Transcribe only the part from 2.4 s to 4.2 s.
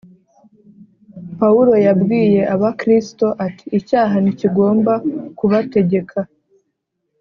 Abakristo ati “icyaha